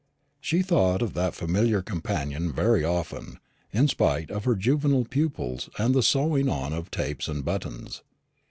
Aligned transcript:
She 0.39 0.63
thought 0.63 1.03
of 1.03 1.13
that 1.13 1.35
familiar 1.35 1.83
companion 1.83 2.51
very 2.51 2.83
often, 2.83 3.37
in 3.71 3.87
spite 3.87 4.31
of 4.31 4.45
her 4.45 4.55
juvenile 4.55 5.05
pupils 5.05 5.69
and 5.77 5.93
the 5.93 6.01
sewing 6.01 6.49
on 6.49 6.73
of 6.73 6.89
tapes 6.89 7.27
and 7.27 7.45
buttons. 7.45 8.01